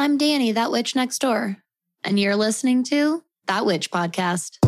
[0.00, 1.56] I'm Danny, that witch next door,
[2.04, 4.58] and you're listening to That Witch Podcast.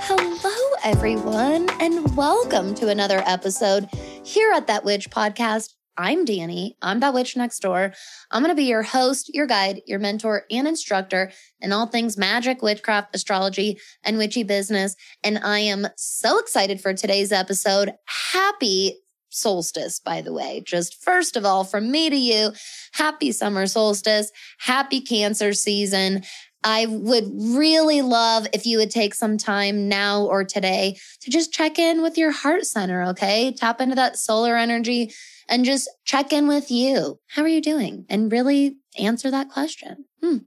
[0.00, 3.90] Hello, everyone, and welcome to another episode
[4.24, 5.74] here at That Witch Podcast.
[5.98, 6.76] I'm Danny.
[6.80, 7.92] I'm that witch next door.
[8.30, 12.16] I'm going to be your host, your guide, your mentor, and instructor in all things
[12.16, 14.94] magic, witchcraft, astrology, and witchy business.
[15.24, 17.94] And I am so excited for today's episode.
[18.32, 20.62] Happy solstice, by the way.
[20.64, 22.52] Just first of all, from me to you,
[22.92, 24.30] happy summer solstice,
[24.60, 26.22] happy cancer season.
[26.62, 31.52] I would really love if you would take some time now or today to just
[31.52, 33.52] check in with your heart center, okay?
[33.52, 35.12] Tap into that solar energy
[35.48, 37.18] and just check in with you.
[37.28, 38.06] How are you doing?
[38.08, 40.04] And really answer that question.
[40.22, 40.38] Hmm.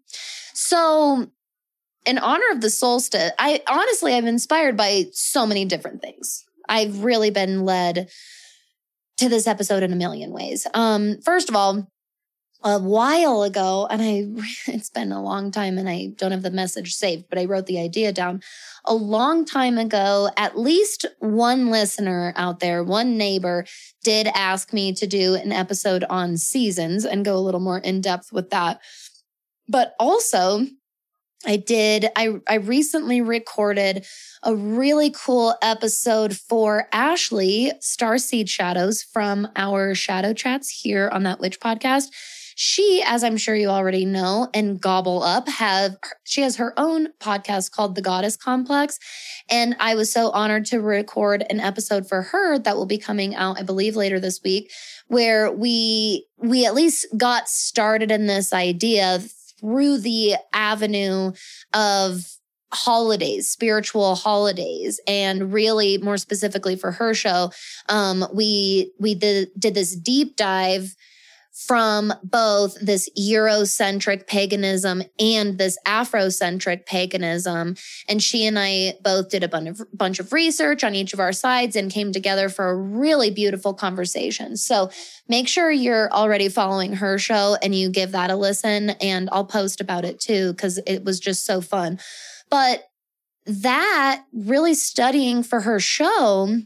[0.53, 1.27] So,
[2.05, 6.45] in honor of the solstice, I honestly, I'm inspired by so many different things.
[6.67, 8.09] I've really been led
[9.17, 10.65] to this episode in a million ways.
[10.73, 11.90] Um, first of all,
[12.63, 14.27] a while ago, and I
[14.67, 17.65] it's been a long time and I don't have the message saved, but I wrote
[17.65, 18.41] the idea down
[18.85, 20.29] a long time ago.
[20.37, 23.65] At least one listener out there, one neighbor
[24.03, 28.01] did ask me to do an episode on seasons and go a little more in
[28.01, 28.81] depth with that.
[29.67, 30.65] But also,
[31.45, 34.05] I did, I, I recently recorded
[34.43, 41.39] a really cool episode for Ashley, Starseed Shadows from our Shadow Chats here on that
[41.39, 42.09] Witch podcast.
[42.55, 47.09] She, as I'm sure you already know, and Gobble Up have, she has her own
[47.19, 48.99] podcast called The Goddess Complex.
[49.49, 53.35] And I was so honored to record an episode for her that will be coming
[53.35, 54.71] out, I believe, later this week,
[55.07, 59.19] where we, we at least got started in this idea
[59.59, 61.31] through the avenue
[61.73, 62.25] of
[62.73, 67.51] holidays, spiritual holidays, and really more specifically for her show,
[67.89, 70.95] um, we we did did this deep dive
[71.67, 77.75] from both this Eurocentric paganism and this Afrocentric paganism.
[78.09, 81.19] And she and I both did a bunch of, bunch of research on each of
[81.19, 84.57] our sides and came together for a really beautiful conversation.
[84.57, 84.89] So
[85.27, 88.91] make sure you're already following her show and you give that a listen.
[89.01, 91.99] And I'll post about it too, because it was just so fun.
[92.49, 92.83] But
[93.45, 96.61] that really studying for her show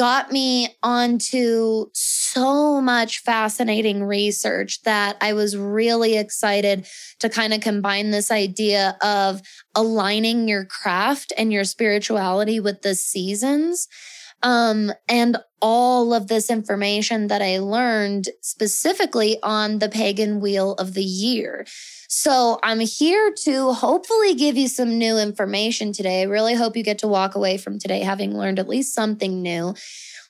[0.00, 6.86] got me onto so much fascinating research that I was really excited
[7.18, 9.42] to kind of combine this idea of
[9.74, 13.88] aligning your craft and your spirituality with the seasons.
[14.42, 20.94] Um, and all of this information that I learned specifically on the pagan wheel of
[20.94, 21.66] the year.
[22.08, 26.22] So I'm here to hopefully give you some new information today.
[26.22, 29.42] I really hope you get to walk away from today having learned at least something
[29.42, 29.74] new.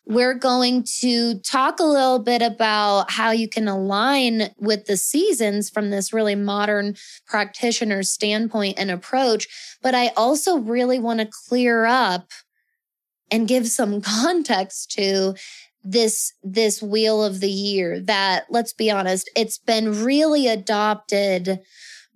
[0.07, 5.71] We're going to talk a little bit about how you can align with the seasons
[5.71, 6.97] from this really modern
[7.27, 9.47] practitioner standpoint and approach.
[9.83, 12.31] But I also really want to clear up
[13.31, 15.35] and give some context to
[15.83, 21.59] this this wheel of the year that let's be honest it's been really adopted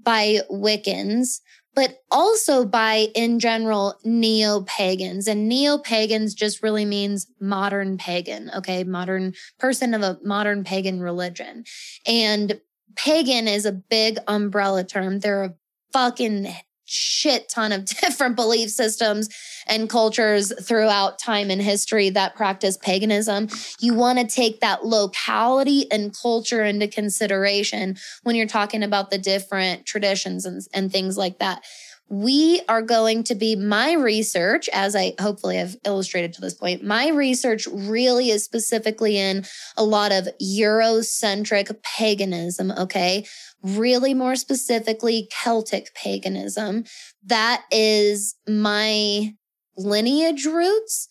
[0.02, 1.41] by wiccans
[1.75, 5.26] but also by in general neo-pagans.
[5.26, 8.84] And neo-pagans just really means modern pagan okay?
[8.84, 11.64] Modern person of a modern pagan religion.
[12.06, 12.60] And
[12.96, 15.20] pagan is a big umbrella term.
[15.20, 15.54] There are a
[15.92, 16.54] fucking
[16.84, 19.28] shit ton of different belief systems
[19.67, 23.49] and cultures throughout time and history that practice paganism.
[23.81, 29.19] You want to take that locality and culture into consideration when you're talking about the
[29.19, 31.65] different traditions and, and things like that.
[32.09, 36.84] We are going to be my research, as I hopefully have illustrated to this point.
[36.84, 39.44] My research really is specifically in
[39.76, 43.25] a lot of Eurocentric paganism, okay?
[43.64, 46.84] really more specifically Celtic paganism.
[47.25, 49.34] That is my
[49.76, 51.08] lineage roots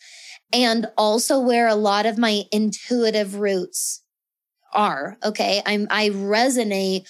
[0.54, 4.04] and also where a lot of my intuitive roots
[4.72, 5.18] are.
[5.26, 5.62] Okay.
[5.66, 7.08] I'm, I resonate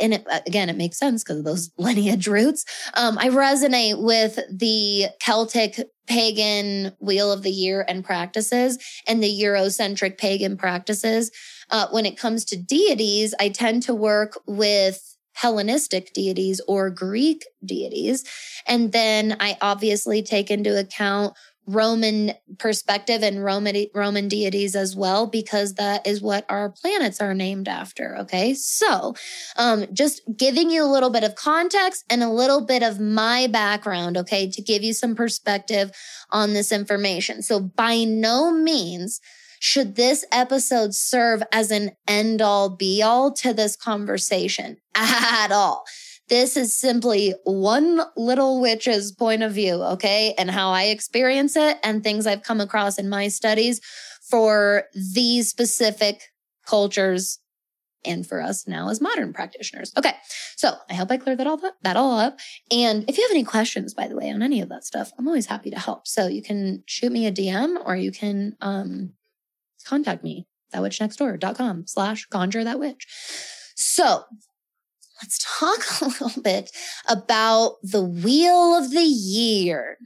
[0.00, 2.64] and it, again, it makes sense because of those lineage roots.
[2.94, 9.40] Um, I resonate with the Celtic pagan wheel of the year and practices and the
[9.40, 11.30] Eurocentric pagan practices.
[11.70, 17.44] Uh, when it comes to deities, I tend to work with Hellenistic deities or Greek
[17.64, 18.24] deities.
[18.66, 21.34] And then I obviously take into account
[21.66, 27.34] Roman perspective and Roman Roman deities as well because that is what our planets are
[27.34, 28.54] named after, okay?
[28.54, 29.14] So,
[29.56, 33.46] um just giving you a little bit of context and a little bit of my
[33.46, 35.90] background, okay, to give you some perspective
[36.30, 37.42] on this information.
[37.42, 39.20] So, by no means
[39.58, 45.84] should this episode serve as an end all be all to this conversation at all.
[46.28, 50.34] This is simply one little witch's point of view, okay?
[50.36, 53.80] And how I experience it and things I've come across in my studies
[54.28, 56.32] for these specific
[56.66, 57.38] cultures
[58.04, 59.92] and for us now as modern practitioners.
[59.96, 60.14] Okay.
[60.56, 62.38] So I hope I cleared that all, that, that all up.
[62.70, 65.26] And if you have any questions, by the way, on any of that stuff, I'm
[65.28, 66.06] always happy to help.
[66.06, 69.12] So you can shoot me a DM or you can, um,
[69.84, 73.06] contact me, thatwitchnextdoor.com slash conjure that witch.
[73.74, 74.24] So
[75.22, 76.70] let's talk a little bit
[77.08, 79.98] about the wheel of the year.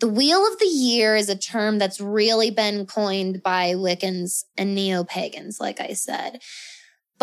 [0.00, 4.74] The wheel of the year is a term that's really been coined by Wiccans and
[4.74, 6.40] neo pagans, like I said.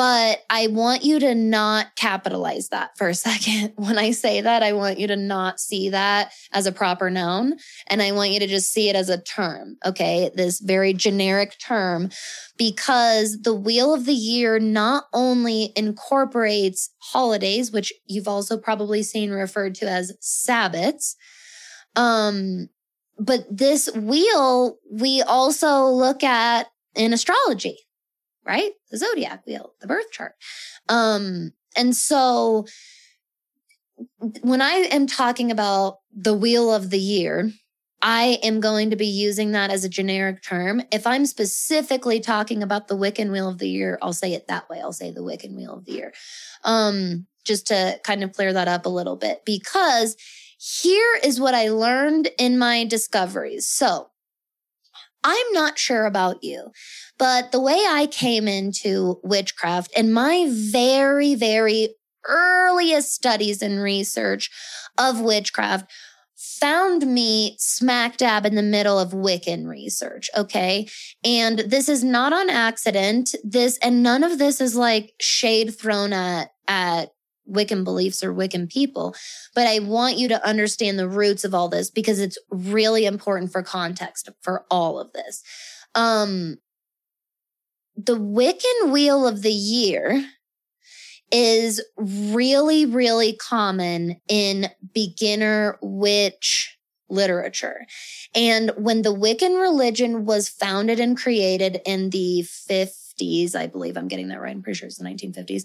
[0.01, 3.74] But I want you to not capitalize that for a second.
[3.75, 7.57] When I say that, I want you to not see that as a proper noun.
[7.86, 9.77] And I want you to just see it as a term.
[9.86, 10.31] Okay.
[10.33, 12.09] This very generic term,
[12.57, 19.30] because the wheel of the year not only incorporates holidays, which you've also probably seen
[19.30, 21.13] referred to as Sabbats,
[21.95, 22.69] um,
[23.19, 27.77] but this wheel we also look at in astrology
[28.46, 28.72] right?
[28.90, 30.34] The zodiac wheel, the birth chart.
[30.90, 32.66] Um, and so
[34.42, 37.52] when I am talking about the wheel of the year,
[38.02, 40.82] I am going to be using that as a generic term.
[40.92, 44.68] If I'm specifically talking about the Wiccan Wheel of the Year, I'll say it that
[44.70, 44.82] way.
[44.82, 46.14] I'll say the Wiccan Wheel of the Year.
[46.64, 50.16] Um, just to kind of clear that up a little bit, because
[50.58, 53.68] here is what I learned in my discoveries.
[53.68, 54.10] So
[55.24, 56.72] I'm not sure about you,
[57.21, 61.89] but the way I came into witchcraft and my very, very
[62.25, 64.50] earliest studies and research
[64.97, 65.91] of witchcraft
[66.35, 70.31] found me smack dab in the middle of Wiccan research.
[70.35, 70.88] Okay.
[71.23, 73.35] And this is not on accident.
[73.44, 77.12] This, and none of this is like shade thrown at, at
[77.47, 79.13] Wiccan beliefs or Wiccan people.
[79.53, 83.51] But I want you to understand the roots of all this because it's really important
[83.51, 85.44] for context for all of this.
[85.94, 86.57] Um,
[88.06, 90.25] the Wiccan Wheel of the Year
[91.31, 96.77] is really, really common in beginner witch
[97.09, 97.86] literature.
[98.33, 104.07] And when the Wiccan religion was founded and created in the 50s, I believe I'm
[104.07, 104.51] getting that right.
[104.51, 105.63] I'm pretty sure it's the 1950s.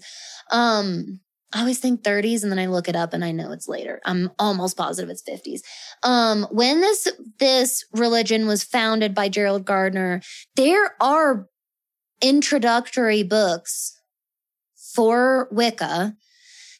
[0.51, 1.21] Um,
[1.53, 4.01] I always think 30s and then I look it up and I know it's later.
[4.05, 5.61] I'm almost positive it's 50s.
[6.03, 7.07] Um, when this,
[7.39, 10.21] this religion was founded by Gerald Gardner,
[10.57, 11.47] there are
[12.21, 13.99] introductory books
[14.75, 16.15] for Wicca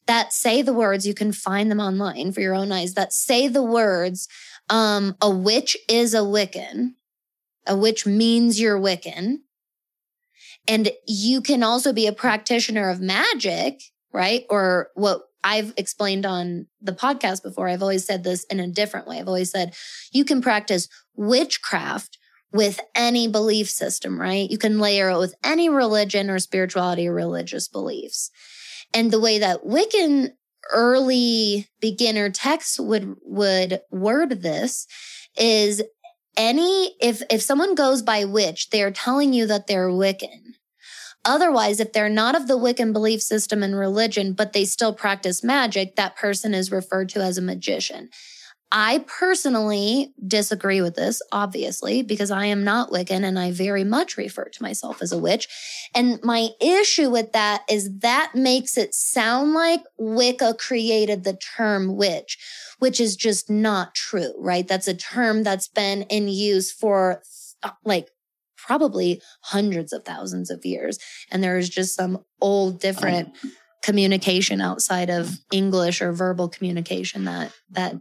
[0.08, 3.48] that say the words, you can find them online for your own eyes, that say
[3.48, 4.28] the words,
[4.70, 6.94] um, a witch is a Wiccan,
[7.66, 9.40] a witch means you're Wiccan.
[10.66, 13.82] And you can also be a practitioner of magic
[14.18, 14.46] right?
[14.50, 19.08] Or what I've explained on the podcast before, I've always said this in a different
[19.08, 19.20] way.
[19.20, 19.76] I've always said
[20.12, 22.18] you can practice witchcraft
[22.52, 24.50] with any belief system, right?
[24.50, 28.32] You can layer it with any religion or spirituality or religious beliefs.
[28.94, 30.32] And the way that Wiccan
[30.72, 34.88] early beginner texts would would word this
[35.38, 35.82] is
[36.36, 40.54] any if if someone goes by witch, they're telling you that they're Wiccan.
[41.26, 45.44] Otherwise, if they're not of the Wiccan belief system and religion, but they still practice
[45.44, 48.10] magic, that person is referred to as a magician.
[48.72, 54.18] I personally disagree with this, obviously, because I am not Wiccan and I very much
[54.18, 55.48] refer to myself as a witch.
[55.96, 61.96] And my issue with that is that makes it sound like Wicca created the term
[61.96, 62.38] witch,
[62.80, 64.68] which is just not true, right?
[64.68, 67.22] That's a term that's been in use for
[67.64, 68.10] uh, like
[68.58, 71.00] probably hundreds of thousands of years.
[71.32, 73.30] And there's just some old different
[73.82, 77.96] communication outside of English or verbal communication that that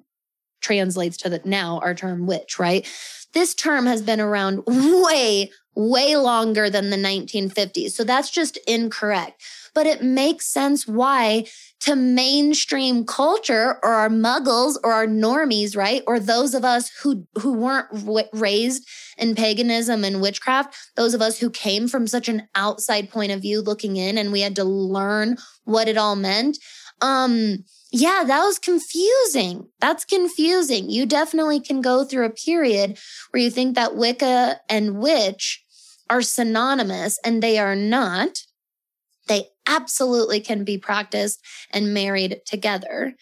[0.66, 2.86] translates to the now our term witch, right?
[3.32, 7.92] This term has been around way, way longer than the 1950s.
[7.92, 9.42] So that's just incorrect.
[9.74, 11.46] But it makes sense why
[11.80, 16.02] to mainstream culture or our muggles or our normies, right?
[16.06, 21.20] Or those of us who, who weren't w- raised in paganism and witchcraft, those of
[21.20, 24.56] us who came from such an outside point of view looking in and we had
[24.56, 26.58] to learn what it all meant.
[27.00, 29.68] Um, yeah, that was confusing.
[29.80, 30.90] That's confusing.
[30.90, 32.98] You definitely can go through a period
[33.30, 35.64] where you think that Wicca and witch
[36.08, 38.38] are synonymous and they are not.
[39.28, 43.14] They absolutely can be practiced and married together.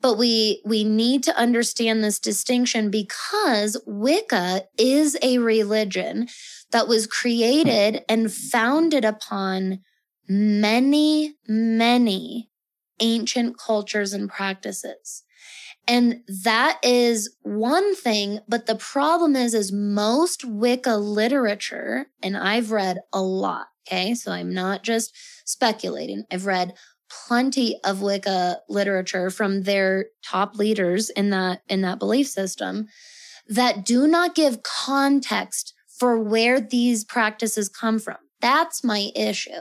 [0.00, 6.26] But we, we need to understand this distinction because Wicca is a religion
[6.72, 9.80] that was created and founded upon
[10.28, 12.50] many, many
[13.02, 15.24] ancient cultures and practices.
[15.86, 18.40] And that is one thing.
[18.48, 23.66] But the problem is, is most Wicca literature, and I've read a lot.
[23.86, 24.14] Okay.
[24.14, 25.12] So I'm not just
[25.44, 26.24] speculating.
[26.30, 26.74] I've read
[27.26, 32.86] plenty of Wicca literature from their top leaders in that, in that belief system
[33.48, 38.16] that do not give context for where these practices come from.
[38.40, 39.60] That's my issue.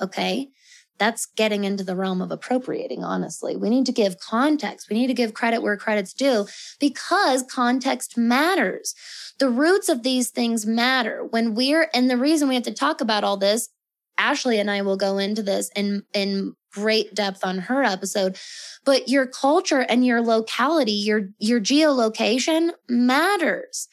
[0.00, 0.50] Okay.
[0.98, 3.56] That's getting into the realm of appropriating, honestly.
[3.56, 4.88] We need to give context.
[4.88, 6.46] We need to give credit where credit's due
[6.78, 8.94] because context matters.
[9.38, 11.24] The roots of these things matter.
[11.24, 13.68] When we're, and the reason we have to talk about all this,
[14.16, 18.38] Ashley and I will go into this in, in great depth on her episode,
[18.84, 23.88] but your culture and your locality, your, your geolocation matters.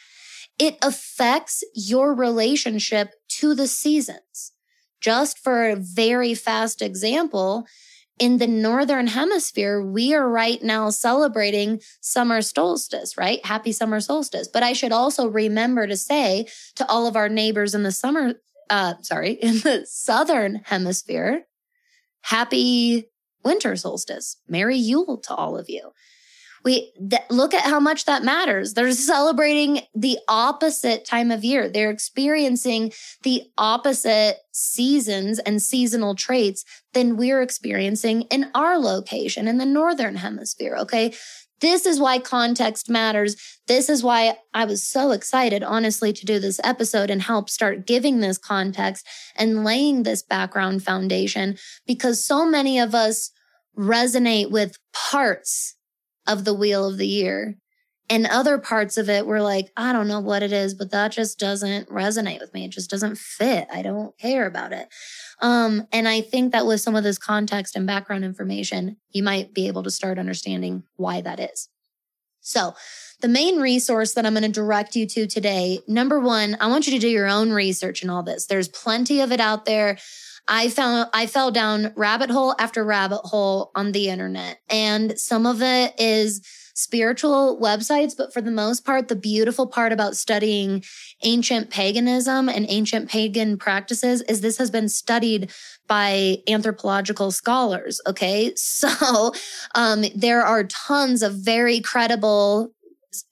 [0.60, 4.52] It affects your relationship to the seasons.
[5.02, 7.66] Just for a very fast example,
[8.20, 13.44] in the northern hemisphere, we are right now celebrating summer solstice, right?
[13.44, 14.48] Happy summer solstice.
[14.48, 18.36] But I should also remember to say to all of our neighbors in the summer,
[18.70, 21.48] uh, sorry, in the southern hemisphere,
[22.22, 23.10] happy
[23.44, 24.38] winter solstice.
[24.48, 25.92] Merry Yule to all of you.
[26.64, 28.74] We th- look at how much that matters.
[28.74, 31.70] They're celebrating the opposite time of year.
[31.70, 36.64] They're experiencing the opposite seasons and seasonal traits
[36.94, 40.76] than we're experiencing in our location in the Northern hemisphere.
[40.78, 41.14] Okay.
[41.62, 43.36] This is why context matters.
[43.68, 47.86] This is why I was so excited, honestly, to do this episode and help start
[47.86, 53.32] giving this context and laying this background foundation because so many of us
[53.78, 55.76] resonate with parts
[56.28, 57.58] of the wheel of the year.
[58.10, 61.14] And other parts of it were like, I don't know what it is, but that
[61.14, 62.66] just doesn't resonate with me.
[62.66, 63.68] It just doesn't fit.
[63.74, 64.90] I don't care about it.
[65.42, 69.54] Um, and I think that with some of this context and background information, you might
[69.54, 71.70] be able to start understanding why that is.
[72.42, 72.74] So,
[73.22, 76.88] the main resource that I'm going to direct you to today, number one, I want
[76.88, 78.48] you to do your own research in all this.
[78.48, 80.00] There's plenty of it out there.
[80.52, 84.60] I found I fell down rabbit hole after rabbit hole on the internet.
[84.70, 89.94] And some of it is spiritual websites, but for the most part, the beautiful part
[89.94, 90.84] about studying
[91.24, 95.52] ancient paganism and ancient pagan practices is this has been studied
[95.88, 98.02] by anthropological scholars.
[98.06, 98.54] Okay.
[98.82, 99.34] So,
[99.76, 102.74] um, there are tons of very credible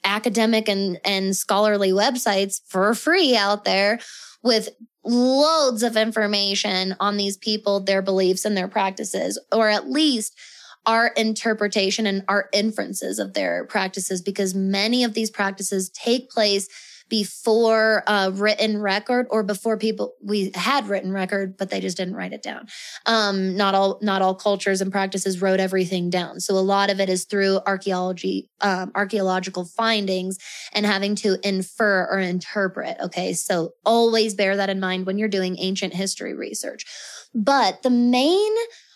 [0.04, 4.00] academic and, and scholarly websites for free out there
[4.44, 4.70] with
[5.04, 10.38] loads of information on these people, their beliefs and their practices, or at least
[10.86, 16.68] our interpretation and our inferences of their practices, because many of these practices take place
[17.10, 22.16] before a written record or before people we had written record but they just didn't
[22.16, 22.68] write it down.
[23.06, 26.40] Um, not all not all cultures and practices wrote everything down.
[26.40, 30.38] So a lot of it is through archaeology um, archaeological findings
[30.74, 33.34] and having to infer or interpret okay?
[33.34, 36.86] So always bear that in mind when you're doing ancient history research.
[37.34, 38.52] But the main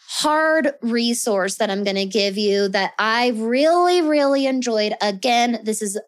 [0.07, 4.93] hard resource that I'm going to give you that I really, really enjoyed.
[5.01, 5.99] Again, this is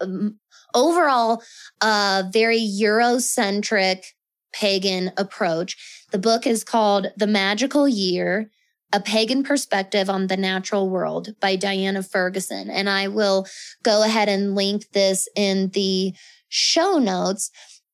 [0.00, 0.38] um,
[0.74, 1.42] overall
[1.80, 4.04] a very Eurocentric
[4.52, 6.04] pagan approach.
[6.12, 8.50] The book is called The Magical Year.
[8.90, 12.70] A Pagan Perspective on the Natural World by Diana Ferguson.
[12.70, 13.46] And I will
[13.82, 16.14] go ahead and link this in the
[16.48, 17.50] show notes.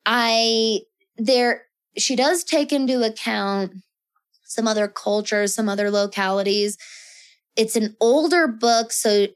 [0.07, 0.83] I,
[1.16, 1.62] there,
[1.99, 3.73] she does take into account
[4.45, 6.78] some other cultures, some other localities.
[7.57, 9.26] It's an older book, so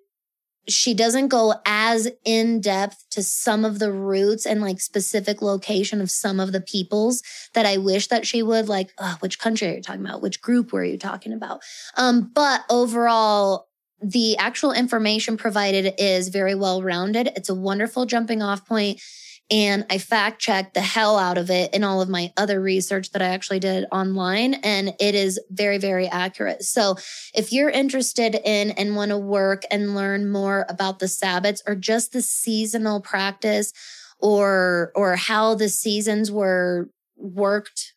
[0.69, 6.01] she doesn't go as in depth to some of the roots and like specific location
[6.01, 7.23] of some of the peoples
[7.55, 10.23] that I wish that she would like uh, which country are you talking about?
[10.23, 11.61] Which group were you talking about?
[11.97, 13.69] Um but overall
[14.01, 19.01] the actual information provided is very well rounded it's a wonderful jumping off point
[19.51, 23.13] and I fact checked the hell out of it in all of my other research
[23.13, 24.55] that I actually did online.
[24.55, 26.63] And it is very, very accurate.
[26.63, 26.97] So
[27.35, 31.75] if you're interested in and want to work and learn more about the Sabbats or
[31.75, 33.73] just the seasonal practice
[34.19, 37.95] or, or how the seasons were worked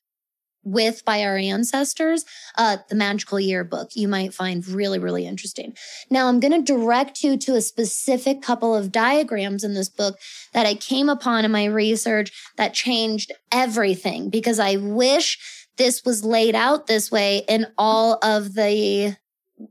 [0.64, 2.26] with by our ancestors,
[2.58, 5.76] uh, the magical yearbook you might find really, really interesting.
[6.10, 10.18] Now I'm going to direct you to a specific couple of diagrams in this book
[10.54, 15.40] that I came upon in my research that changed everything because I wish
[15.78, 19.16] this was laid out this way in all of the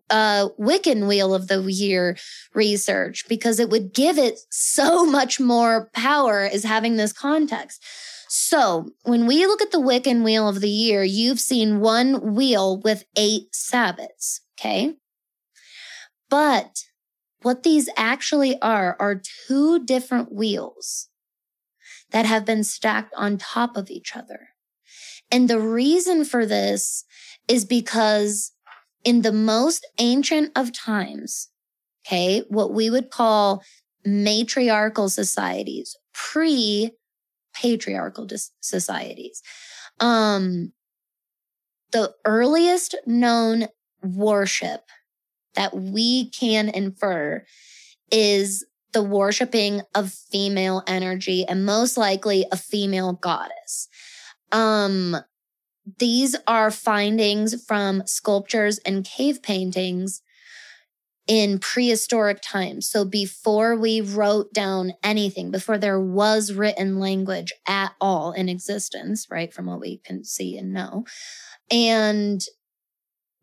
[0.08, 2.16] uh, Wiccan Wheel of the Year
[2.54, 7.84] research because it would give it so much more power as having this context.
[8.32, 12.78] So when we look at the Wiccan Wheel of the Year, you've seen one wheel
[12.78, 14.38] with eight Sabbats.
[14.56, 14.94] Okay.
[16.28, 16.84] But
[17.42, 21.08] what these actually are, are two different wheels
[22.12, 24.50] that have been stacked on top of each other.
[25.32, 27.04] And the reason for this
[27.48, 28.52] is because
[29.02, 31.48] in the most ancient of times,
[32.06, 33.64] okay, what we would call
[34.04, 36.92] matriarchal societies, pre
[37.60, 39.42] patriarchal dis- societies,
[39.98, 40.72] um,
[41.92, 43.66] the earliest known
[44.02, 44.82] worship
[45.54, 47.44] that we can infer
[48.10, 53.88] is the worshiping of female energy and most likely a female goddess.
[54.52, 55.16] Um,
[55.98, 60.22] these are findings from sculptures and cave paintings
[61.30, 62.88] in prehistoric times.
[62.88, 69.28] So before we wrote down anything, before there was written language at all in existence,
[69.30, 69.54] right?
[69.54, 71.04] From what we can see and know.
[71.70, 72.42] And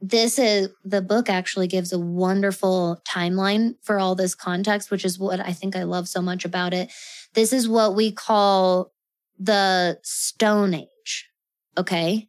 [0.02, 5.18] this is the book actually gives a wonderful timeline for all this context, which is
[5.18, 6.92] what I think I love so much about it.
[7.36, 8.92] This is what we call
[9.40, 11.30] the Stone Age.
[11.78, 12.28] Okay.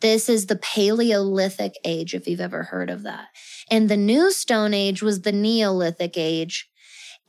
[0.00, 3.28] This is the Paleolithic age, if you've ever heard of that.
[3.70, 6.68] And the new Stone Age was the Neolithic age.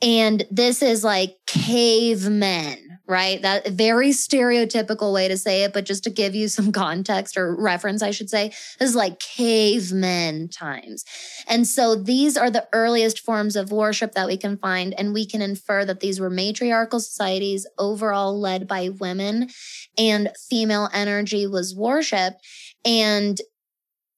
[0.02, 3.42] And this is like cavemen, right?
[3.42, 7.54] That very stereotypical way to say it, but just to give you some context or
[7.54, 11.04] reference, I should say, is like cavemen times.
[11.46, 14.94] And so these are the earliest forms of worship that we can find.
[14.98, 19.50] And we can infer that these were matriarchal societies overall led by women
[19.98, 22.38] and female energy was worshiped.
[22.86, 23.42] And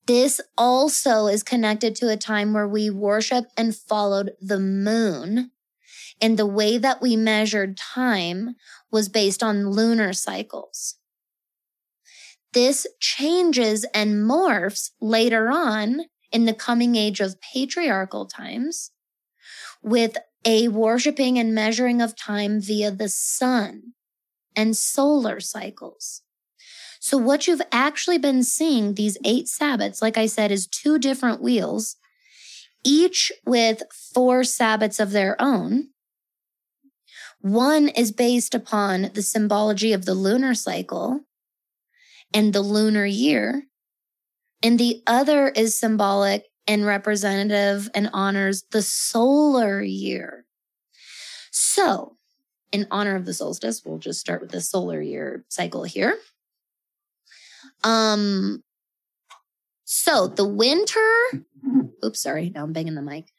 [0.05, 5.49] this also is connected to a time where we worshiped and followed the moon
[6.21, 8.55] and the way that we measured time
[8.91, 10.95] was based on lunar cycles.
[12.53, 18.91] This changes and morphs later on in the coming age of patriarchal times
[19.81, 23.93] with a worshiping and measuring of time via the sun
[24.55, 26.21] and solar cycles.
[26.99, 31.41] So what you've actually been seeing these eight Sabbats, like I said, is two different
[31.41, 31.97] wheels,
[32.83, 35.89] each with four Sabbats of their own.
[37.43, 41.25] One is based upon the symbology of the lunar cycle
[42.33, 43.67] and the lunar year.
[44.63, 50.45] And the other is symbolic and representative and honors the solar year.
[51.51, 52.15] So,
[52.71, 56.17] in honor of the solstice, we'll just start with the solar year cycle here.
[57.83, 58.63] Um,
[59.83, 61.43] so the winter,
[62.05, 63.32] oops, sorry, now I'm banging the mic.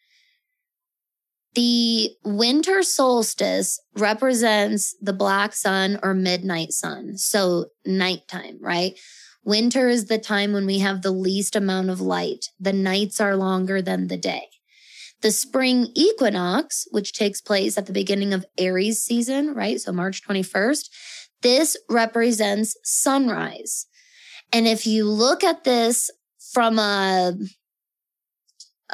[1.55, 7.17] The winter solstice represents the black sun or midnight sun.
[7.17, 8.99] So nighttime, right?
[9.45, 12.47] Winter is the time when we have the least amount of light.
[12.59, 14.49] The nights are longer than the day.
[15.23, 19.81] The spring equinox, which takes place at the beginning of Aries season, right?
[19.81, 20.88] So March 21st,
[21.43, 23.87] this represents sunrise.
[24.53, 26.11] And if you look at this
[26.53, 27.35] from a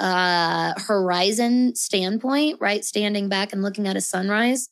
[0.01, 2.85] uh, horizon standpoint, right?
[2.85, 4.69] Standing back and looking at a sunrise,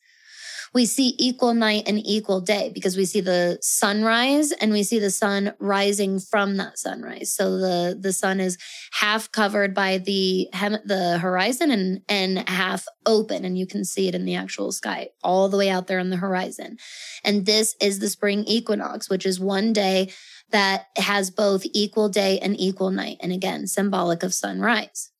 [0.75, 4.99] we see equal night and equal day because we see the sunrise and we see
[4.99, 7.35] the sun rising from that sunrise.
[7.35, 8.59] So the the sun is
[8.93, 14.09] half covered by the hem- the horizon and and half open and you can see
[14.09, 16.77] it in the actual sky all the way out there on the horizon.
[17.25, 20.11] And this is the spring equinox, which is one day
[20.51, 23.19] that has both equal day and equal night.
[23.21, 25.11] And again, symbolic of sunrise.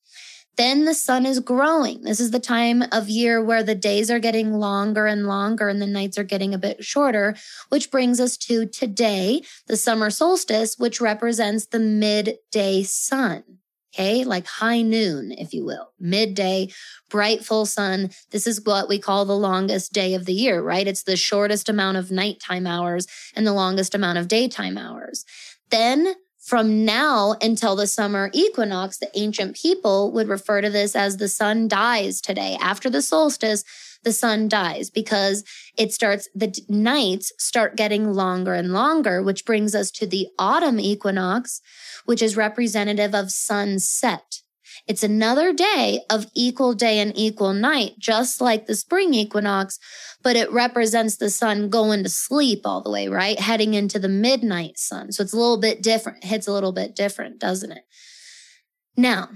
[0.59, 2.01] Then the sun is growing.
[2.01, 5.81] This is the time of year where the days are getting longer and longer and
[5.81, 7.37] the nights are getting a bit shorter,
[7.69, 13.45] which brings us to today, the summer solstice, which represents the midday sun.
[13.95, 16.67] Okay, like high noon, if you will, midday,
[17.09, 18.09] bright full sun.
[18.31, 20.89] This is what we call the longest day of the year, right?
[20.89, 25.23] It's the shortest amount of nighttime hours and the longest amount of daytime hours.
[25.69, 26.15] Then
[26.49, 31.27] From now until the summer equinox, the ancient people would refer to this as the
[31.27, 32.57] sun dies today.
[32.59, 33.63] After the solstice,
[34.03, 35.43] the sun dies because
[35.77, 40.79] it starts, the nights start getting longer and longer, which brings us to the autumn
[40.79, 41.61] equinox,
[42.05, 44.41] which is representative of sunset.
[44.87, 49.77] It's another day of equal day and equal night, just like the spring equinox,
[50.23, 53.39] but it represents the sun going to sleep all the way, right?
[53.39, 55.11] Heading into the midnight sun.
[55.11, 57.83] So it's a little bit different, hits a little bit different, doesn't it?
[58.97, 59.29] Now,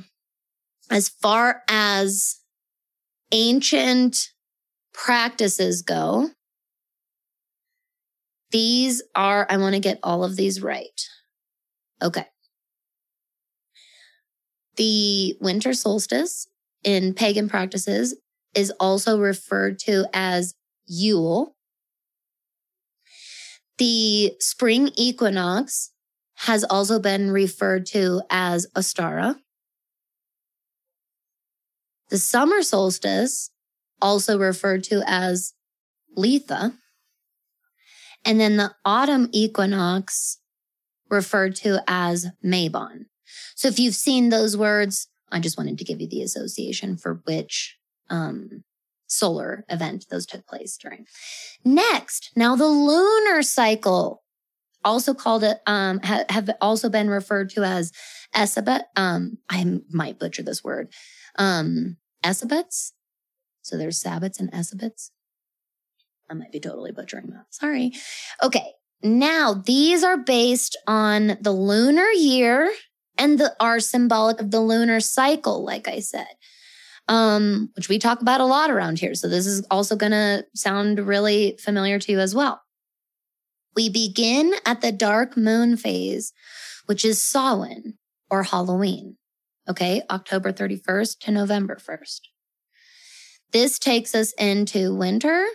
[0.89, 2.39] as far as
[3.31, 4.29] ancient
[4.93, 6.29] practices go,
[8.51, 11.01] these are, I want to get all of these right.
[12.01, 12.25] Okay.
[14.75, 16.47] The winter solstice
[16.83, 18.15] in pagan practices
[18.53, 20.55] is also referred to as
[20.85, 21.55] Yule.
[23.77, 25.91] The spring equinox
[26.35, 29.37] has also been referred to as Ostara.
[32.09, 33.49] The summer solstice,
[34.01, 35.53] also referred to as
[36.17, 36.73] Litha.
[38.25, 40.39] And then the autumn equinox,
[41.09, 43.05] referred to as Mabon.
[43.55, 47.21] So if you've seen those words, I just wanted to give you the association for
[47.25, 47.77] which
[48.09, 48.63] um,
[49.07, 51.05] solar event those took place during.
[51.65, 54.23] Next, now the lunar cycle,
[54.83, 57.91] also called it, um, ha- have also been referred to as
[58.35, 58.83] Esabet.
[58.95, 60.93] Um, I might butcher this word.
[61.37, 62.93] Um, Esabets.
[63.61, 65.11] So there's Sabbats and Esabets.
[66.29, 67.45] I might be totally butchering that.
[67.51, 67.93] Sorry.
[68.41, 68.73] Okay.
[69.01, 72.71] Now these are based on the lunar year
[73.23, 76.27] and the, are symbolic of the lunar cycle, like I said,
[77.07, 79.15] um, which we talk about a lot around here.
[79.15, 82.61] So this is also going to sound really familiar to you as well.
[83.75, 86.33] We begin at the dark moon phase,
[86.85, 87.97] which is Samhain
[88.29, 89.15] or Halloween.
[89.69, 90.01] Okay.
[90.11, 92.19] October 31st to November 1st.
[93.53, 95.45] This takes us into winter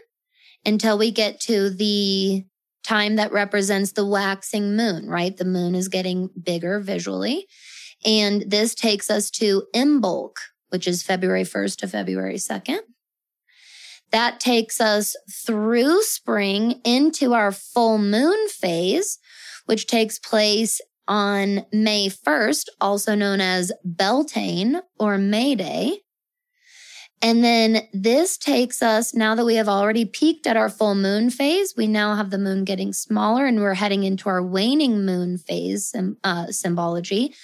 [0.64, 2.46] until we get to the
[2.88, 5.36] time that represents the waxing moon, right?
[5.36, 7.46] The moon is getting bigger visually.
[8.04, 10.36] And this takes us to Imbolc,
[10.70, 12.78] which is February 1st to February 2nd.
[14.10, 19.18] That takes us through spring into our full moon phase,
[19.66, 26.00] which takes place on May 1st, also known as Beltane or May Day.
[27.20, 31.30] And then this takes us now that we have already peaked at our full moon
[31.30, 35.36] phase, we now have the moon getting smaller and we're heading into our waning moon
[35.36, 37.34] phase uh, symbology,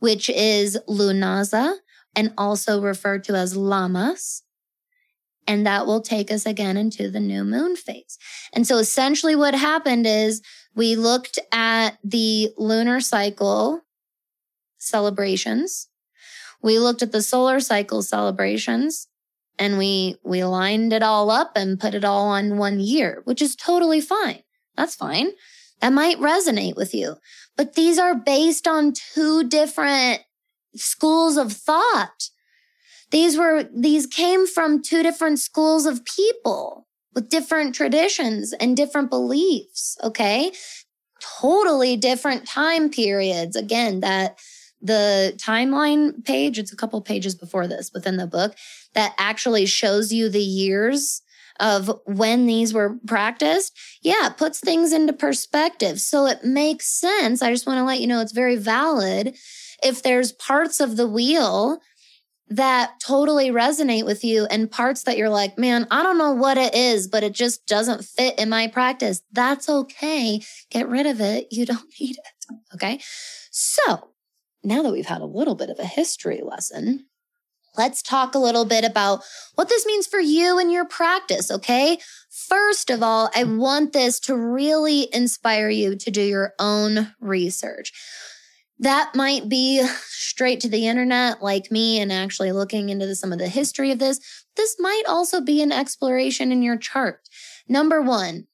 [0.00, 1.76] which is Lughnasadh
[2.16, 4.42] and also referred to as Lammas.
[5.46, 8.18] And that will take us again into the new moon phase.
[8.52, 10.42] And so essentially what happened is
[10.74, 13.82] we looked at the lunar cycle
[14.78, 15.88] celebrations.
[16.62, 19.08] We looked at the solar cycle celebrations
[19.60, 23.42] and we we lined it all up and put it all on one year, which
[23.42, 24.42] is totally fine.
[24.76, 25.32] That's fine.
[25.80, 27.16] That might resonate with you.
[27.56, 30.22] But these are based on two different
[30.74, 32.30] schools of thought.
[33.10, 39.10] These were these came from two different schools of people with different traditions and different
[39.10, 40.52] beliefs, okay?
[41.40, 43.56] Totally different time periods.
[43.56, 44.38] Again, that
[44.80, 48.54] the timeline page, it's a couple pages before this within the book,
[48.94, 51.22] that actually shows you the years
[51.58, 56.00] of when these were practiced, yeah, it puts things into perspective.
[56.00, 57.42] So it makes sense.
[57.42, 59.36] I just want to let you know it's very valid.
[59.82, 61.80] If there's parts of the wheel
[62.48, 66.58] that totally resonate with you and parts that you're like, man, I don't know what
[66.58, 70.40] it is, but it just doesn't fit in my practice, that's okay.
[70.70, 71.46] Get rid of it.
[71.52, 72.54] You don't need it.
[72.74, 73.00] Okay.
[73.52, 74.10] So
[74.64, 77.06] now that we've had a little bit of a history lesson,
[77.76, 79.22] let's talk a little bit about
[79.54, 81.98] what this means for you and your practice, okay?
[82.30, 87.92] First of all, I want this to really inspire you to do your own research.
[88.78, 93.38] That might be straight to the internet, like me, and actually looking into some of
[93.38, 94.20] the history of this.
[94.56, 97.28] This might also be an exploration in your chart.
[97.68, 98.46] Number one,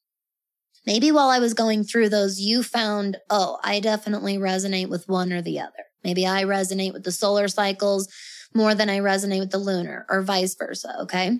[0.85, 5.33] maybe while I was going through those, you found, oh, I definitely resonate with one
[5.33, 5.85] or the other.
[6.02, 8.09] Maybe I resonate with the solar cycles
[8.57, 10.95] more than I resonate with the lunar or vice versa.
[11.03, 11.38] Okay.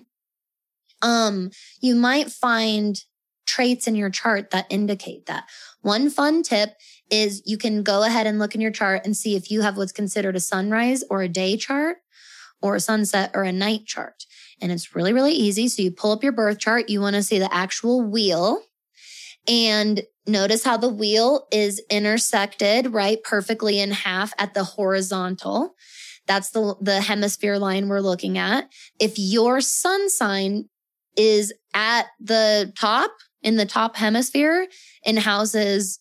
[1.01, 1.51] Um,
[1.81, 2.99] you might find
[3.45, 5.45] traits in your chart that indicate that.
[5.81, 6.73] One fun tip
[7.09, 9.77] is you can go ahead and look in your chart and see if you have
[9.77, 11.97] what's considered a sunrise or a day chart
[12.61, 14.25] or a sunset or a night chart.
[14.61, 15.67] And it's really, really easy.
[15.67, 16.89] So you pull up your birth chart.
[16.89, 18.61] You want to see the actual wheel
[19.47, 23.23] and Notice how the wheel is intersected, right?
[23.23, 25.75] Perfectly in half at the horizontal.
[26.27, 28.69] That's the, the hemisphere line we're looking at.
[28.99, 30.69] If your sun sign
[31.15, 33.11] is at the top,
[33.41, 34.67] in the top hemisphere,
[35.03, 35.99] in houses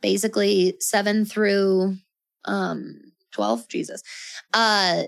[0.00, 1.96] basically seven through
[2.44, 3.00] um
[3.32, 4.02] 12, Jesus,
[4.54, 5.04] uh,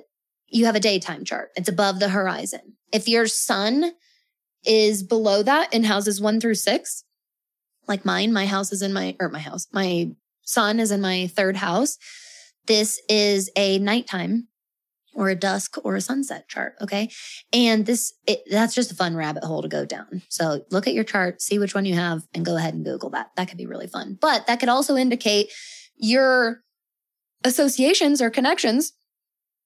[0.48, 1.50] you have a daytime chart.
[1.56, 2.76] It's above the horizon.
[2.92, 3.92] If your sun
[4.64, 7.04] is below that in houses one through six,
[7.88, 10.10] like mine, my house is in my, or my house, my
[10.42, 11.98] sun is in my third house.
[12.66, 14.46] This is a nighttime
[15.14, 16.74] or a dusk or a sunset chart.
[16.80, 17.10] Okay.
[17.52, 20.22] And this, it, that's just a fun rabbit hole to go down.
[20.28, 23.10] So look at your chart, see which one you have and go ahead and Google
[23.10, 23.30] that.
[23.36, 25.50] That could be really fun, but that could also indicate
[25.96, 26.62] your
[27.44, 28.92] associations or connections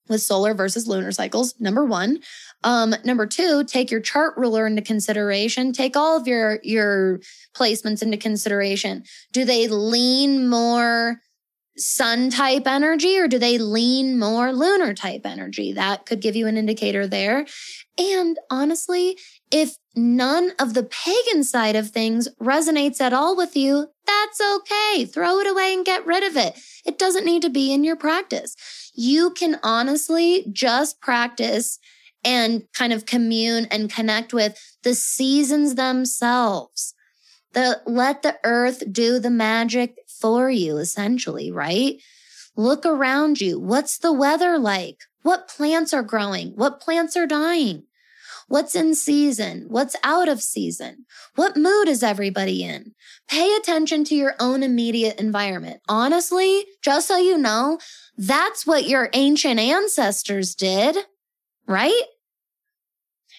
[0.09, 1.55] with solar versus lunar cycles.
[1.59, 2.21] Number one.
[2.65, 5.73] Um, number two, take your chart ruler into consideration.
[5.73, 7.21] Take all of your, your
[7.57, 9.05] placements into consideration.
[9.33, 11.21] Do they lean more
[11.79, 15.73] sun type energy or do they lean more lunar type energy?
[15.73, 17.47] That could give you an indicator there.
[17.99, 19.19] And honestly,
[19.51, 25.05] if none of the pagan side of things resonates at all with you, that's okay.
[25.05, 26.59] Throw it away and get rid of it.
[26.85, 28.57] It doesn't need to be in your practice.
[28.95, 31.79] You can honestly just practice
[32.25, 36.95] and kind of commune and connect with the seasons themselves.
[37.53, 42.01] The let the earth do the magic for you, essentially, right?
[42.57, 43.59] Look around you.
[43.61, 45.03] What's the weather like?
[45.23, 46.53] What plants are growing?
[46.57, 47.85] What plants are dying?
[48.49, 49.67] What's in season?
[49.69, 51.05] What's out of season?
[51.35, 52.95] What mood is everybody in?
[53.29, 55.81] Pay attention to your own immediate environment.
[55.89, 57.79] Honestly, just so you know,
[58.17, 60.97] that's what your ancient ancestors did,
[61.67, 62.03] right?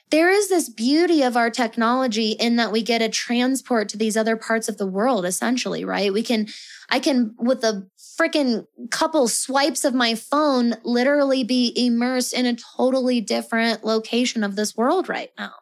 [0.10, 4.15] There is this beauty of our technology in that we get a transport to these
[4.15, 6.13] other parts of the world, essentially, right?
[6.13, 6.48] We can,
[6.89, 12.56] I can, with a freaking couple swipes of my phone, literally be immersed in a
[12.56, 15.54] totally different location of this world right now.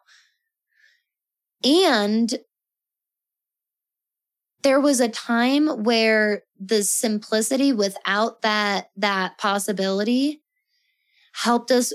[1.64, 2.32] And
[4.62, 10.42] there was a time where the simplicity without that, that possibility
[11.32, 11.92] helped us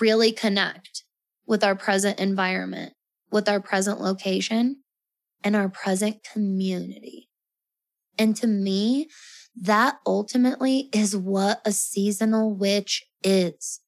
[0.00, 1.04] really connect
[1.50, 2.92] with our present environment,
[3.32, 4.76] with our present location,
[5.42, 7.28] and our present community.
[8.16, 9.08] And to me,
[9.60, 13.80] that ultimately is what a seasonal witch is.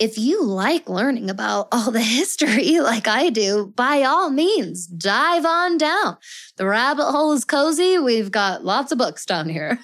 [0.00, 5.46] If you like learning about all the history like I do, by all means, dive
[5.46, 6.16] on down.
[6.56, 7.98] The rabbit hole is cozy.
[7.98, 9.78] We've got lots of books down here.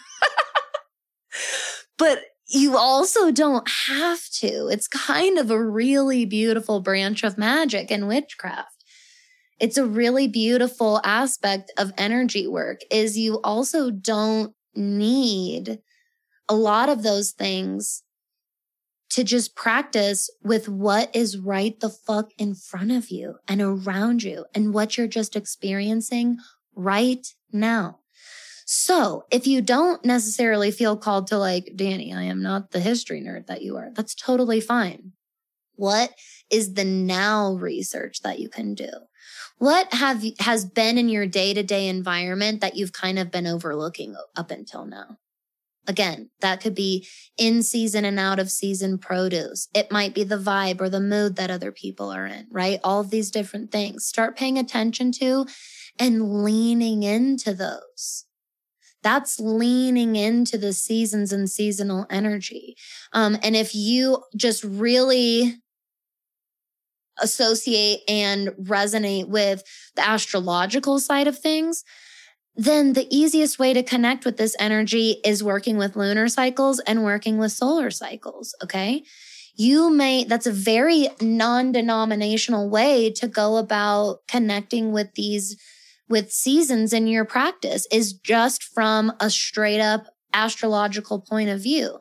[1.99, 4.69] but you also don't have to.
[4.69, 8.85] It's kind of a really beautiful branch of magic and witchcraft.
[9.61, 15.79] It's a really beautiful aspect of energy work is you also don't need
[16.49, 18.03] a lot of those things
[19.11, 24.23] to just practice with what is right the fuck in front of you and around
[24.23, 26.37] you and what you're just experiencing
[26.75, 28.01] right now.
[28.65, 33.21] So if you don't necessarily feel called to like, Danny, I am not the history
[33.21, 35.13] nerd that you are, that's totally fine.
[35.77, 36.15] What
[36.51, 38.91] is the now research that you can do?
[39.59, 43.47] What have has been in your day to day environment that you've kind of been
[43.47, 45.19] overlooking up until now?
[45.87, 49.69] Again, that could be in season and out of season produce.
[49.75, 52.81] It might be the vibe or the mood that other people are in, right?
[52.83, 54.07] All of these different things.
[54.07, 55.47] Start paying attention to
[55.99, 58.25] and leaning into those
[59.05, 62.75] that's leaning into the seasons and seasonal energy.
[63.13, 65.55] Um, and if you just really
[67.21, 69.63] associate and resonate with
[69.95, 71.85] the astrological side of things,
[72.57, 77.05] then the easiest way to connect with this energy is working with lunar cycles and
[77.05, 78.55] working with solar cycles.
[78.63, 79.05] Okay.
[79.57, 85.57] You may, that's a very non denominational way to go about connecting with these
[86.15, 91.99] with seasons in your practice is just from a straight up astrological point of view.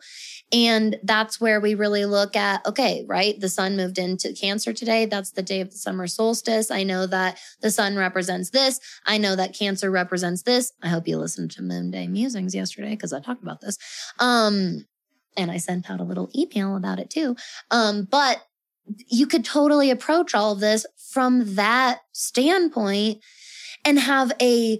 [0.52, 3.40] And that's where we really look at, okay, right?
[3.40, 5.08] The sun moved into Cancer today.
[5.08, 6.70] That's the day of the summer solstice.
[6.70, 8.80] I know that the sun represents this.
[9.04, 10.72] I know that Cancer represents this.
[10.84, 13.80] I hope you listened to Moon Day Musings yesterday because I talked about this.
[14.20, 14.86] Um,
[15.36, 17.36] and I sent out a little email about it too.
[17.72, 18.44] Um, but
[19.08, 23.24] you could totally approach all of this from that standpoint
[23.86, 24.80] and have a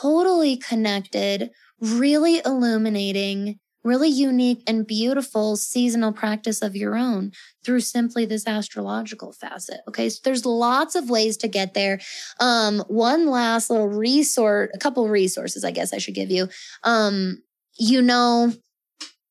[0.00, 7.32] totally connected, really illuminating, really unique and beautiful seasonal practice of your own
[7.64, 9.80] through simply this astrological facet.
[9.88, 10.08] Okay.
[10.08, 12.00] So there's lots of ways to get there.
[12.40, 16.48] Um, one last little resource, a couple resources, I guess I should give you.
[16.82, 17.42] Um,
[17.78, 18.52] you know,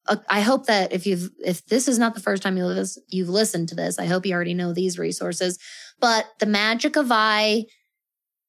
[0.05, 3.29] uh, I hope that if you've, if this is not the first time you've, you've
[3.29, 5.57] listened to this, I hope you already know these resources,
[5.99, 7.65] but the Magic of I,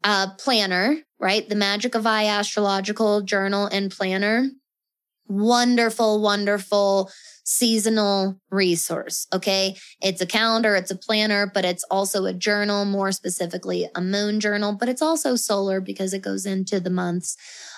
[0.05, 1.49] uh, planner, right?
[1.49, 4.51] The Magic of I astrological journal and planner
[5.29, 7.11] wonderful, wonderful
[7.45, 9.27] seasonal resource.
[9.33, 9.77] Okay.
[10.01, 14.41] It's a calendar, it's a planner, but it's also a journal, more specifically a moon
[14.41, 17.37] journal, but it's also solar because it goes into the months.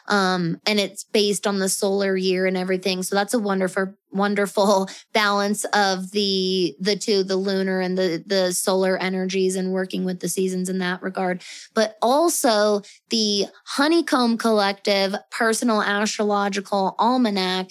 [0.08, 3.02] Um, and it's based on the solar year and everything.
[3.02, 8.52] So that's a wonderful, wonderful balance of the, the two, the lunar and the, the
[8.52, 11.42] solar energies and working with the seasons in that regard.
[11.74, 17.70] But also the Honeycomb Collective personal astrological almanac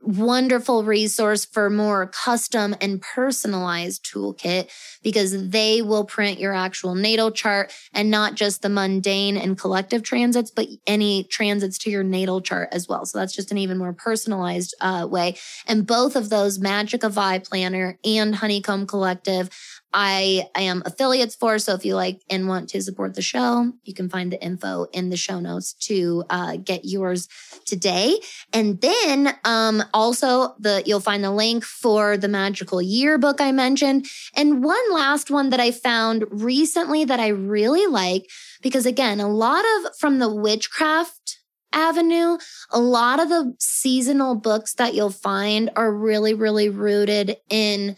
[0.00, 4.70] wonderful resource for more custom and personalized toolkit
[5.02, 10.02] because they will print your actual natal chart and not just the mundane and collective
[10.02, 13.04] transits, but any transits to your natal chart as well.
[13.04, 15.36] So that's just an even more personalized uh, way.
[15.66, 19.50] And both of those Magic of I Planner and Honeycomb Collective
[19.94, 21.58] I, am affiliates for.
[21.58, 24.86] So if you like and want to support the show, you can find the info
[24.92, 27.28] in the show notes to uh, get yours
[27.66, 28.18] today.
[28.52, 34.06] And then um, also the you'll find the link for the magical yearbook I mentioned.
[34.34, 38.28] And one last one that I found recently that I really like
[38.62, 41.38] because again, a lot of from the witchcraft
[41.72, 42.38] avenue,
[42.70, 47.96] a lot of the seasonal books that you'll find are really, really rooted in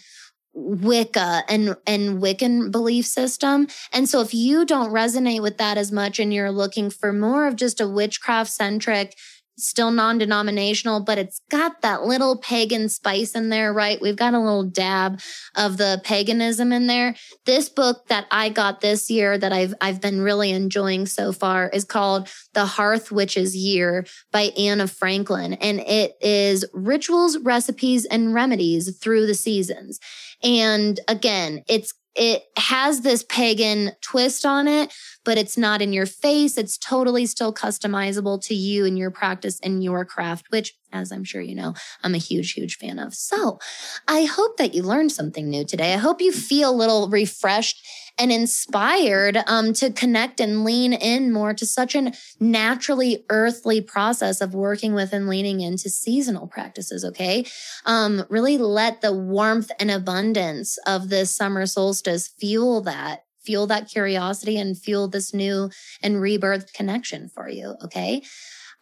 [0.55, 3.67] Wicca and and Wiccan belief system.
[3.93, 7.47] And so if you don't resonate with that as much and you're looking for more
[7.47, 9.17] of just a witchcraft centric
[9.57, 14.01] still non-denominational, but it's got that little pagan spice in there, right?
[14.01, 15.21] We've got a little dab
[15.55, 17.15] of the paganism in there.
[17.45, 21.69] This book that I got this year that I've I've been really enjoying so far
[21.69, 28.35] is called The Hearth Witch's Year by Anna Franklin, and it is rituals, recipes, and
[28.35, 30.01] remedies through the seasons.
[30.45, 34.93] And again, it's it has this pagan twist on it,
[35.25, 36.57] but it's not in your face.
[36.57, 41.25] It's totally still customizable to you and your practice and your craft, which, as I'm
[41.25, 43.15] sure you know, I'm a huge, huge fan of.
[43.15, 43.59] So
[44.07, 45.95] I hope that you learned something new today.
[45.95, 47.87] I hope you feel a little refreshed
[48.19, 54.41] and inspired um, to connect and lean in more to such a naturally earthly process
[54.41, 57.05] of working with and leaning into seasonal practices.
[57.05, 57.45] Okay.
[57.87, 63.89] Um, really let the warmth and abundance of this summer solstice fuel that fuel that
[63.89, 65.71] curiosity and fuel this new
[66.03, 67.77] and rebirth connection for you.
[67.85, 68.23] Okay.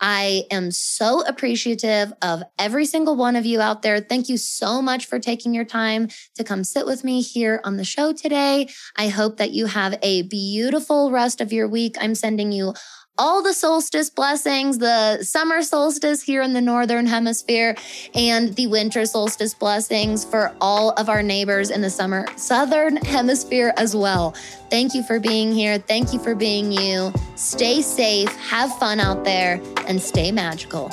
[0.02, 4.00] I am so appreciative of every single one of you out there.
[4.00, 7.76] Thank you so much for taking your time to come sit with me here on
[7.76, 8.68] the show today.
[8.96, 11.96] I hope that you have a beautiful rest of your week.
[12.00, 12.74] I'm sending you
[13.18, 17.76] all the solstice blessings, the summer solstice here in the northern hemisphere,
[18.14, 23.72] and the winter solstice blessings for all of our neighbors in the summer southern hemisphere
[23.76, 24.32] as well.
[24.70, 25.78] Thank you for being here.
[25.78, 27.12] Thank you for being you.
[27.36, 30.90] Stay safe, have fun out there, and stay magical.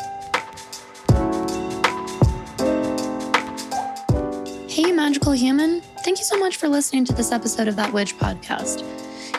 [4.68, 5.82] Hey, magical human.
[6.04, 8.84] Thank you so much for listening to this episode of That Witch podcast.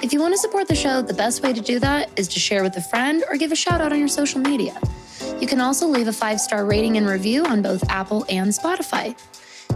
[0.03, 2.41] If you want to support the show, the best way to do that is to
[2.41, 4.81] share with a friend or give a shout out on your social media.
[5.39, 9.15] You can also leave a five star rating and review on both Apple and Spotify.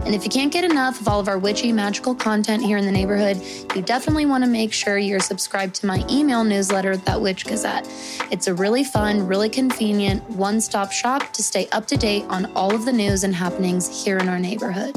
[0.03, 2.85] And if you can't get enough of all of our witchy magical content here in
[2.85, 3.39] the neighborhood,
[3.75, 7.87] you definitely want to make sure you're subscribed to my email newsletter, That Witch Gazette.
[8.31, 12.51] It's a really fun, really convenient one stop shop to stay up to date on
[12.53, 14.95] all of the news and happenings here in our neighborhood.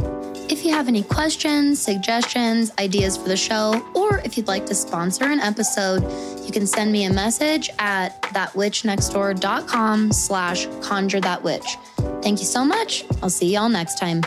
[0.51, 4.75] If you have any questions, suggestions, ideas for the show, or if you'd like to
[4.75, 6.03] sponsor an episode,
[6.45, 11.77] you can send me a message at thatwitchnextdoor.com slash conjure that witch.
[12.23, 13.05] Thank you so much.
[13.23, 14.23] I'll see y'all next time.